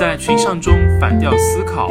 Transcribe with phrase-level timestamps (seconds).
[0.00, 1.90] 在群像中反调思考，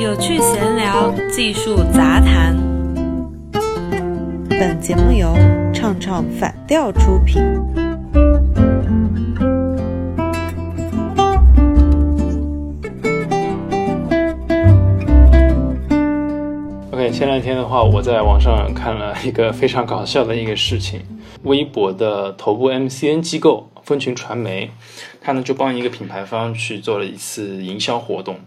[0.00, 2.56] 有趣闲聊，技术杂谈。
[4.48, 5.32] 本节目由
[5.72, 7.40] 唱唱反调出品。
[16.90, 21.00] OK，前两天的话，我在网上看了一个非常搞笑的一个事情。
[21.44, 24.72] 微博的头部 MCN 机构蜂群传媒，
[25.20, 28.40] 他呢就帮一个品牌方去做了一次营销活动，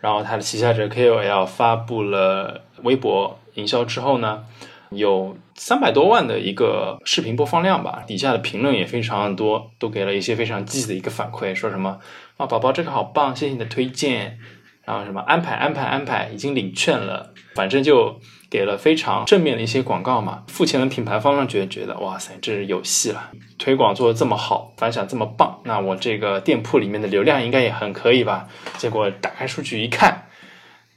[0.00, 4.44] 然后他的旗下者 KOL 发布了微博营销之后呢，
[4.90, 12.00] 有三百多万的一个视频播放量吧，底下的评论也非常多，都给了一些非常积极的一个反馈，说什么
[12.36, 14.40] 啊宝宝这个好棒，谢谢你的推荐。
[14.84, 20.42] 然后什么安排安排安排，已经领券了，反正就给了非常正面的一些广告嘛。
[20.48, 28.48] 付钱的品牌方呢，觉得觉得哇塞，这是有戏了，推广做的这么好，反响这么棒，那我这个店铺里面的流量应该也很可以吧？
[28.76, 30.26] 结果打开数据一看，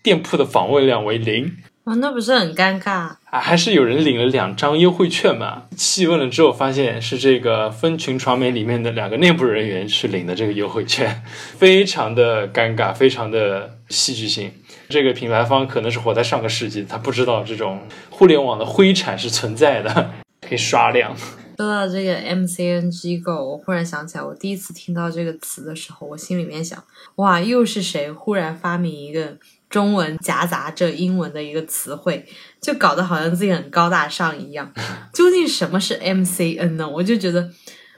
[0.01, 1.57] 店铺的访问量为零。
[1.85, 2.89] 啊，那不是很尴尬
[3.29, 3.39] 啊？
[3.39, 5.65] 还是有人领了两张优惠券嘛？
[5.77, 11.21] 细问了之后，发现是这个分群传媒里面的两个内部人员去领的这个优惠券，
[11.59, 14.51] 非常的尴尬，非常的戏剧性。
[14.89, 21.15] 这个品牌方可能是活在上个世纪，他不知道这种互联网的灰产是存在的， 可以刷量。
[21.57, 26.83] 说到这个 MCN 机构，我忽然想起来，我第一次听到这个词的时候，我心里面想，
[27.15, 29.37] 哇，又是谁忽然发明一个？
[29.67, 32.25] 中文夹杂着英文的一个词汇，
[32.61, 34.71] 就搞得好像自己很高大上一样。
[35.11, 36.87] 究竟什么是 MCN 呢？
[36.87, 37.49] 我就觉得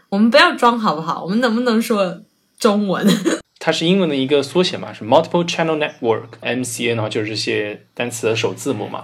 [0.10, 1.24] 我们不要装好不好？
[1.24, 2.22] 我们能不能说
[2.58, 3.06] 中文？
[3.68, 9.04] 它是英文的一个缩写嘛，是 Multiple Channel Network，MCN 的话就是这些单词的首字母嘛。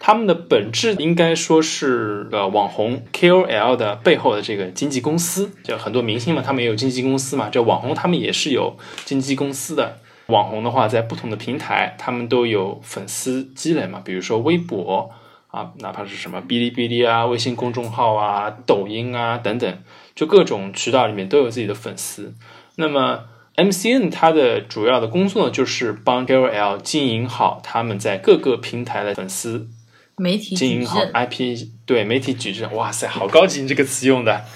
[0.00, 7.48] 他们的本质应该说是呃网红 KOL 的背后的这个经纪公司，就很多明星嘛，他们也有经纪公司嘛。
[7.50, 9.98] 这网红他们也是有经纪公司的。
[10.26, 15.08] 网红的话，在不同的平台，他们都有粉丝积累嘛，比如说微博
[15.46, 19.78] 啊，哪怕是什么哔哩哔哩啊、微信公众号啊、抖音啊等等，
[20.16, 22.34] 就各种渠道里面都有自己的粉丝。
[22.74, 23.26] 那么
[23.56, 29.68] MCN 它的主要的工作呢，就是帮 KOL 经营好他们在各个平台的粉丝，
[30.16, 32.74] 媒体经营好 IP，对媒体矩阵。
[32.74, 34.44] 哇塞，好高级，你这个词用的。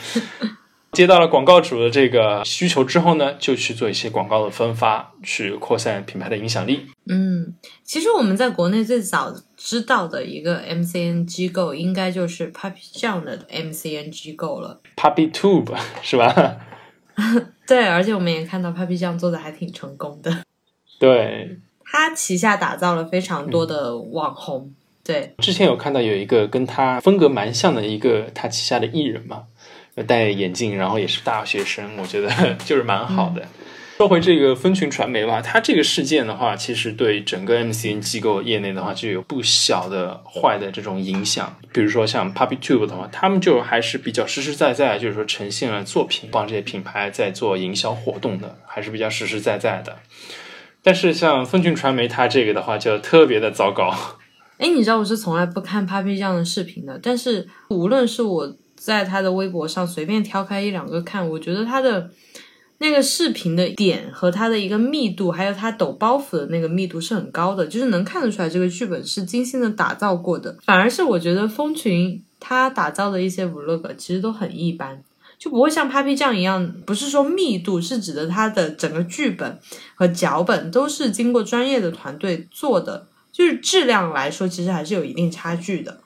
[0.93, 6.87] 接到了广告主的这个需求之后呢，就去做一些广告的分发，去扩散品牌的影响力。
[7.11, 14.81] 嗯，其实我们在国内最早知道的一个 MCN 机构，应该就是 Papi 这样的 MCN 机构了。
[14.94, 16.59] Papi Tube 是吧？
[17.66, 20.44] 对，而且我们也看到 Papi 酱做的还挺成功的。
[20.98, 24.72] 对，他旗下打造了非常多的网红。
[25.02, 29.44] 对，之前有看到有一个跟他风格蛮像的一个他旗下的艺人嘛。
[30.08, 32.28] 戴眼镜，然后也是大学生，我觉得
[32.66, 33.46] 就是蛮好的。
[33.97, 41.56] 说回这个分群传媒吧，它这个事件的话，其实对整个 MCN 机构业内的话，就有不小的坏的这种影响。
[41.72, 49.97] 比如说像 Puppy Tube 的话，他们就还是比较实实在在，就是说呈现了作品，帮这些品牌在做营销活动的，还是比较实实在在的。
[50.82, 53.94] 但是像分群传媒，它这个的话就特别的糟糕。
[54.59, 58.56] 哎，你知道我是从来不看 Puppy 这样的视频的，但是无论是我。
[58.76, 62.11] 在他的微博上随便挑开一两个看，我觉得他的
[62.78, 70.56] 那个视频的点和它的一个密度，还有它抖包袱的那个密度是很高的，就是能看得出来这个剧本是精心的打造过的。
[70.64, 75.02] 反而是我觉得风群他打造的一些 vlog 其实都很一般，
[75.38, 79.58] 就不会像 Papi 酱一样，不是说密度，是指的他的整个剧本
[79.94, 86.00] 和脚本都是经过专业的团队做的，就是质量来说，其实还是有一定差距的。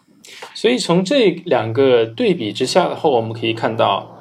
[0.55, 4.18] 所以从这两个对比之下的话，我们可以看到，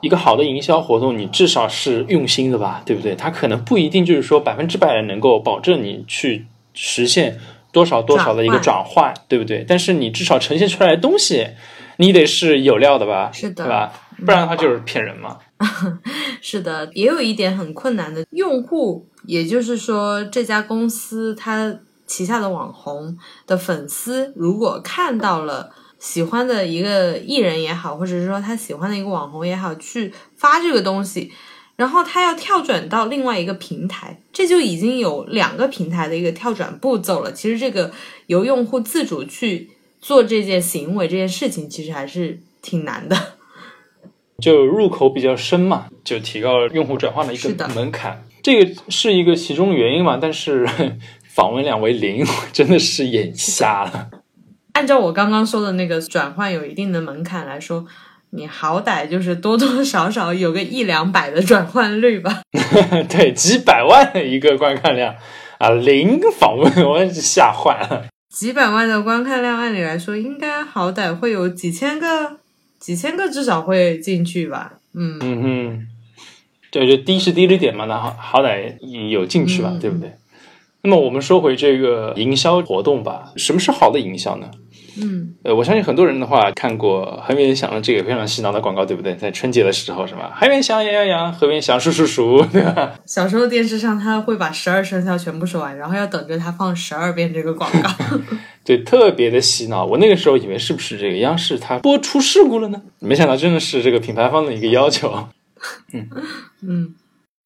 [0.00, 3.14] 一个好的营销活动，你至少是用心的吧，对不对？
[3.14, 7.38] 它可能不一定就是说百分之百能够保证你去实现
[7.72, 9.64] 多少多少的一个转换，对不对？
[9.66, 11.48] 但是你至少呈现出来的东西，
[11.98, 13.30] 你得是有料的吧？
[13.32, 13.92] 是的，对吧？
[14.24, 15.38] 不然的话就是骗人嘛。
[16.40, 21.80] 是的，也有一点很困难的用户，也就是说这家公司它。
[22.06, 23.16] 旗下的网红
[23.46, 25.70] 的粉丝，如果看到了
[26.00, 31.30] 喜欢的一个艺人也好，或者是说他喜欢的一个网红也好，去发这个东西，
[31.76, 37.30] 然后他要跳转到另外一个平台，这就已经有两个平台的一个跳转步骤了。
[37.30, 37.92] 其实这个
[38.26, 39.70] 由用户自主去
[40.00, 43.16] 做这件行为、这件事情，其实还是挺难的。
[44.40, 50.66] 就入口比较深嘛，就提高了用户转化的一个门槛，这个是一个其中原因嘛，但是。
[51.32, 54.10] 访问量为零，真的是眼瞎了。
[54.80, 57.84] 按照我刚刚说的那个转换有一定的门槛来说，
[58.30, 62.40] 你好歹就是多多少少有个一两百的转换率吧。
[63.10, 65.14] 对，几百万的一个观看量
[65.58, 68.06] 啊，零访问，我吓坏了。
[68.34, 72.38] 几百万的观看量，按理来说应该好歹会有几千个，
[72.78, 74.78] 几千个至少会进去吧。
[74.94, 75.86] 嗯嗯哼，
[76.70, 78.78] 对，就低是低了点嘛，那好好歹
[79.10, 80.14] 有进去吧，嗯对不对？
[80.82, 84.50] 那么我们说回这个营销活动吧，什么是好的营销呢？
[84.96, 89.14] 嗯呃，我相信很多人的话看过恒源祥的这个非常洗脑的广告，对不对？
[89.14, 90.32] 在春节的时候是吧？
[90.34, 92.94] 恒源祥羊羊羊，恒源祥叔叔叔， 对吧？
[93.06, 97.90] 小时候电视上他会把十二生肖全部说完，然后要等着他放十二遍这个广告。
[98.64, 99.84] 对，特别的洗脑。
[99.84, 102.80] 我那个时候以为是不是这个央视它播出事故了呢？
[102.98, 105.28] 没想到真的是这个品牌方的一个要求。
[106.62, 106.94] 嗯，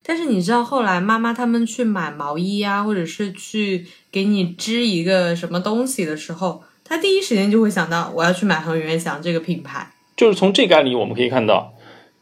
[0.04, 9.90] 但是你知道后来妈妈他们去买毛衣呀、或者是去给你织一个什么东西的时候，他第一时间就会想到我要去买恒源祥这个品牌。
[10.16, 11.74] 就是从这个案例我们可以看到，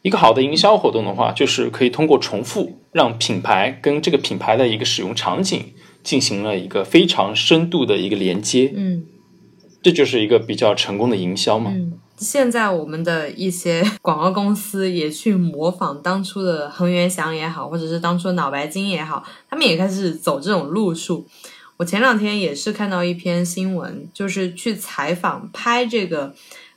[0.02, 9.04] 一个好的营销活动的话，就是可以通过重复，让品牌跟这个品牌的一个使用场景进行了一个非常深度的一个连接，嗯
[9.82, 11.72] 这就是一个比较成功的营销嘛。
[11.74, 21.26] 嗯，现在我们的一些广告公司也去模仿当初的恒源祥也好，或者是当初的脑白金也好，他们也开始走这种路数。
[21.82, 26.32] 我前两天也是看到一篇新闻，就是去采访拍这个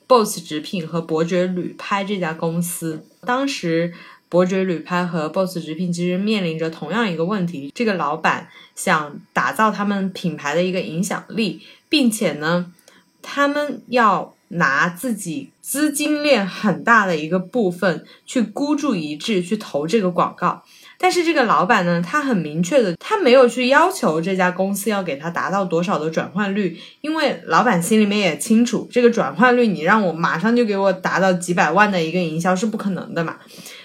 [0.08, 3.06] BOSS 直聘和伯爵旅拍这家公司。
[3.20, 3.94] 当时
[4.28, 12.72] 伯爵旅拍和 BOSS 直聘其实面临着同样一个问题，这个老板想打造他们品牌的一个影响力，并且呢，
[13.22, 20.64] 他们要拿自己资金链很大的一个部分去孤注一掷去投这个广告。
[20.98, 33.36] 但是这个老板呢，他很明确的，他没有去要求这家公司要给他达到多少的转换率，因为老板心里面也清楚，这个转换率你让我马上就给我达到几百万的一个营销是不可能的嘛。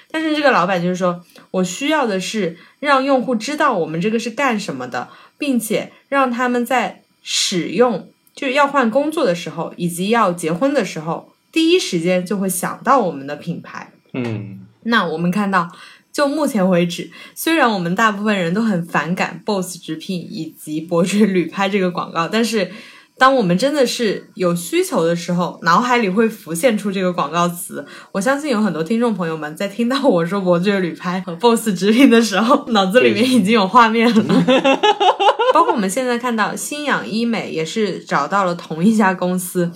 [0.09, 13.91] 但是这个老板就是说，我需要的是让用户知道我们这个是干什么的，并且让他们在使用就是要换工作的时候，以及要结婚的时候，第一时间就会想到我们的品牌。
[14.13, 15.71] 嗯，那我们看到，
[16.11, 22.71] 就目前为止，虽然我们大部分人都很反感 BOSS 直聘以及伯爵旅拍这个广告，但是
[23.17, 27.85] 当我们真的是有需求的时候，脑海里会浮现出这个广告词。
[28.13, 34.23] 我相信有很多听众朋友们在听到我说伯爵旅拍和 BOSS 直聘的时候，脑子里面已经有画面了。
[35.53, 39.69] 包括我们现在看到新氧医美也是找到了同一家公司，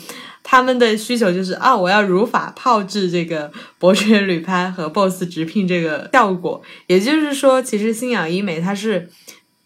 [0.47, 6.61] 他们的需求就是啊，我要如法炮制这个伯爵旅拍和 BOSS 直聘这个效果。
[6.85, 9.09] 也就是说，其实新氧医美它是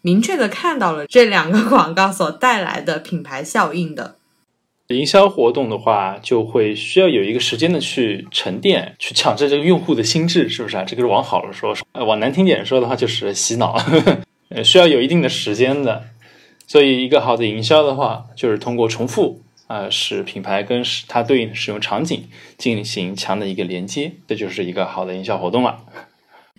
[0.00, 4.16] 明确的看到了这两个广告所带来的品牌效应的。
[4.88, 10.82] 营销活动的话，就会需要有一个时间的去沉淀，去抢占这个用户的心智，是不是啊？
[10.84, 13.78] 这个是往好了说，呃往难听点说的话就是洗脑，
[14.48, 16.04] 呃， 需要有一定的时间的。
[16.66, 22.28] 所以，一个好的营销的话，就是通过重复、呃使品牌跟使它对应的使用场景
[22.58, 25.78] 进行强的一个连接，这就是一个好的营销活动了。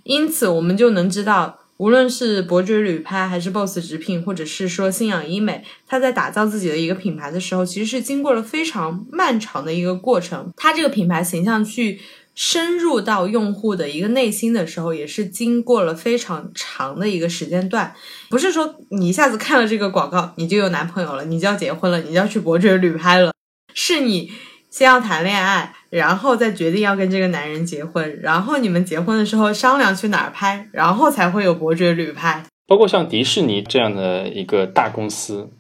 [0.04, 10.50] 因此，我们就能知道，无论是伯爵旅拍，还是 BOSS 直聘，或者是说信仰医美，它在打造自己的一个品牌的时候，其实是经过了非常漫长的一个过程。
[10.56, 12.00] 它这个品牌形象去
[12.34, 17.94] 深入到用户的一个内心的时候，也是经过了非常长的一个时间段。
[18.30, 23.34] 不是说你一下子看了这个广告，你就有男朋友了，你就要结婚了，你就要去伯爵旅拍了，
[23.74, 24.32] 是你
[24.70, 32.46] 先要谈恋爱，然后再决定要跟这个男人结婚，然后你们结婚的时候商量去哪儿拍，然后才会有伯爵旅拍。
[32.68, 35.52] 包括像迪士尼这样的一个大公司，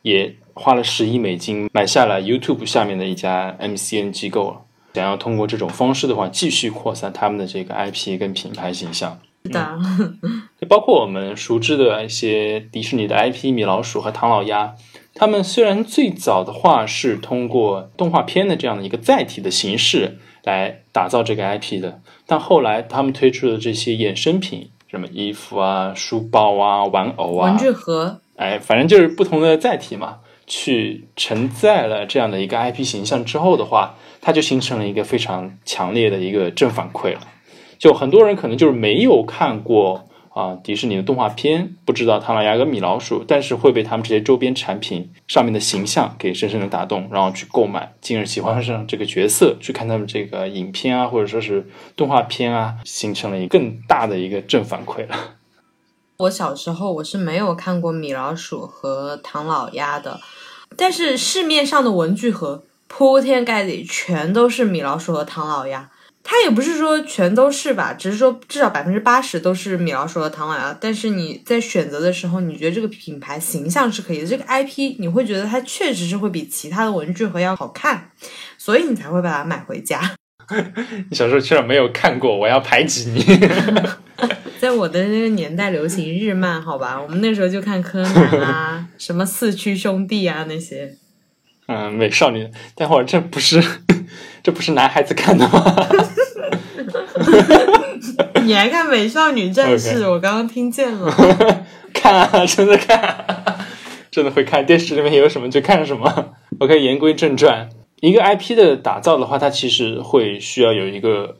[0.00, 4.60] 也花了十亿美金买下了 YouTube 下面的一家 MCN 机构了，
[4.96, 9.18] 想要通过这种方式的话，继续扩散他们的这个 IP 跟品牌形象。
[9.44, 9.78] 是的，
[10.58, 14.72] 就包括我们熟知的一些迪士尼的 IP 米老鼠和唐老鸭，
[15.14, 33.94] 他们虽然最早的话是通过动画片的这样的一个载体的形式来打造这个 IP 的，但后来他们推出的这些衍生品，什么衣服啊、书包啊、玩偶啊、文具盒，哎，反正就是不同的载体嘛，去承载了这样的一个 IP 形象之后的话，
[34.26, 37.20] 它就形成了一个非常强烈的一个正反馈了。
[37.78, 51.64] 就很多人可能就是没有看过啊迪士尼的动画片，不知道唐老鸭跟米老鼠，但是会被他们这些周边产品上面的形象给深深的打动，然后去购买，进而喜欢上这个角色，去看他们这个影片啊，或者说是
[51.94, 55.14] 动画片啊，形成了一个更大的一个正反馈了。
[56.18, 60.18] 我小时候我是没有看过米老鼠和唐老鸭的，
[60.76, 65.90] 但是市面上的文具盒铺天盖地全都是米老鼠和唐老鸭。
[66.28, 70.76] 它也不是说全都是吧，只是说至少百分之八十都是米老鼠和唐老鸭。
[70.80, 78.10] 但是你在选择的时候，你觉得这个品牌形象是可以的，这个 IP 你会觉得它确实是会比其他的文具盒要好看，
[78.58, 80.16] 所以你才会把它买回家。
[81.10, 83.22] 你小时候居然没有看过，我要排挤你。
[84.58, 90.96] 在我的那个年代流行日漫，好吧，我们那时候就看柯南啊， 什么四驱兄弟啊那些。
[91.66, 93.62] 嗯，美少女，待会儿这不是
[94.42, 95.88] 这不是男孩子看的吗？
[98.44, 100.04] 你还看《美少女战士》？
[100.10, 101.12] 我刚刚听见了。
[101.92, 103.26] 看啊，真的看，
[104.12, 104.64] 真的会看。
[104.64, 106.34] 电视里面有什么就看什么。
[106.60, 107.68] OK，言归正传，
[108.00, 111.38] 一个 IP 的打造的话，它其实会需要有一个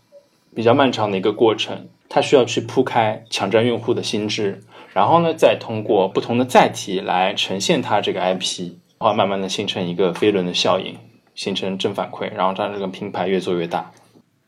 [0.55, 4.61] 比较漫长的一个过程，它需要去铺开，抢占用户的心智，
[4.93, 8.73] 然后呢，再通过不同的载体来呈现它这个 IP。
[8.99, 10.97] 然后慢慢的形成一个飞轮的效应，
[11.35, 13.93] 形成正反馈，然后让这个品牌越做越大。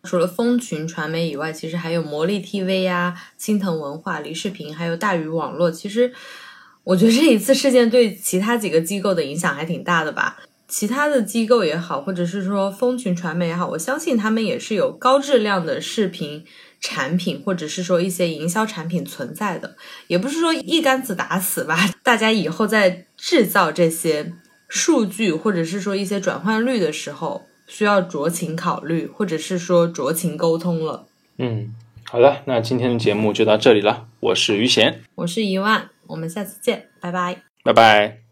[0.04, 5.70] 除了蜂群传媒以外，其实还有魔力 TV 呀、青藤文化、梨视频，还有大鱼网络。
[5.70, 6.12] 其实
[6.84, 10.38] 我觉得这一次事件对其他几个机构的影响还挺大的吧。
[10.68, 16.44] 其他的机构也好，或者是说蜂群传媒也好，我相信他们也是有高质量的视频。
[16.80, 19.74] 产品或者是说一些营销产品存在的，
[20.06, 21.76] 也不是说一竿子打死吧。
[22.04, 24.32] 大家以后在制造这些
[24.68, 31.06] 数据或者是说一些转换率的时候，需要酌情考虑，或者是说酌情沟通了。
[31.38, 34.06] 嗯，好的，那今天的节目就到这里了。
[34.20, 38.27] 我是于贤，我是一万，我们下次见，拜拜，拜拜。